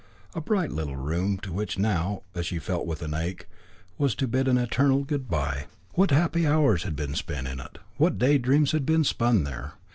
A 0.33 0.41
bright 0.41 0.71
little 0.71 0.95
room 0.95 1.37
to 1.43 1.53
which 1.53 1.77
now, 1.77 2.23
as 2.33 2.47
she 2.47 2.57
felt 2.57 2.87
with 2.87 3.03
an 3.03 3.13
ache, 3.13 3.41
she 3.41 3.45
was 3.99 4.15
to 4.15 4.27
bid 4.27 4.47
an 4.47 4.57
eternal 4.57 5.03
good 5.03 5.29
bye! 5.29 5.67
What 5.93 6.09
happy 6.09 6.47
hours 6.47 6.81
had 6.81 6.95
been 6.95 7.13
spent 7.13 7.47
in 7.47 7.59
it! 7.59 7.77
What 7.97 8.17
day 8.17 8.39
dreams 8.39 8.71
had 8.71 8.83
been 8.83 9.03
spun 9.03 9.43
there! 9.43 9.73